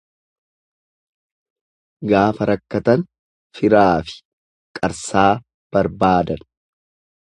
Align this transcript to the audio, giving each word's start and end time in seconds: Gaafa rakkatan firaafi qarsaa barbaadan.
Gaafa 2.13 2.49
rakkatan 2.51 3.05
firaafi 3.59 4.19
qarsaa 4.77 5.31
barbaadan. 5.75 6.49